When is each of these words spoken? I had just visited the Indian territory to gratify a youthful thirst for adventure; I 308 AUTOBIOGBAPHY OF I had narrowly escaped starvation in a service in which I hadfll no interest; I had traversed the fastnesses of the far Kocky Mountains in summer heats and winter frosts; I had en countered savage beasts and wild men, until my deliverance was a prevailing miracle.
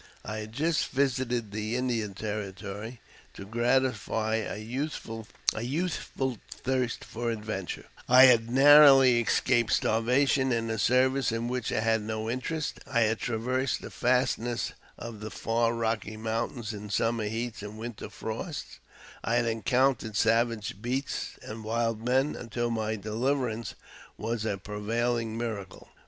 I 0.25 0.37
had 0.37 0.51
just 0.53 0.87
visited 0.87 1.51
the 1.51 1.75
Indian 1.75 2.15
territory 2.15 2.99
to 3.35 3.45
gratify 3.45 4.37
a 4.37 4.57
youthful 4.57 5.27
thirst 6.49 7.05
for 7.05 7.29
adventure; 7.29 7.85
I 8.09 8.25
308 8.25 8.25
AUTOBIOGBAPHY 8.25 8.25
OF 8.25 8.29
I 8.29 8.31
had 8.31 8.49
narrowly 8.49 9.21
escaped 9.21 9.71
starvation 9.73 10.51
in 10.51 10.71
a 10.71 10.79
service 10.79 11.31
in 11.31 11.47
which 11.47 11.71
I 11.71 11.81
hadfll 11.81 12.01
no 12.01 12.29
interest; 12.31 12.79
I 12.87 13.01
had 13.01 13.19
traversed 13.19 13.83
the 13.83 13.91
fastnesses 13.91 14.73
of 14.97 15.19
the 15.19 15.29
far 15.29 15.71
Kocky 15.73 16.17
Mountains 16.17 16.73
in 16.73 16.89
summer 16.89 17.25
heats 17.25 17.61
and 17.61 17.77
winter 17.77 18.09
frosts; 18.09 18.79
I 19.23 19.35
had 19.35 19.45
en 19.45 19.61
countered 19.61 20.17
savage 20.17 20.81
beasts 20.81 21.37
and 21.43 21.63
wild 21.63 22.03
men, 22.03 22.35
until 22.35 22.71
my 22.71 22.95
deliverance 22.95 23.75
was 24.17 24.45
a 24.45 24.57
prevailing 24.57 25.37
miracle. 25.37 25.89